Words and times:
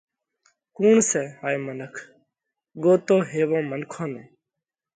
ڪُوڻ 0.75 0.95
سئہ 1.09 1.21
هائي 1.41 1.57
منک؟ 1.65 1.93
ڳوتو 2.83 3.15
هيوون 3.31 3.63
منکون 3.71 4.09
نئہ 4.13 4.23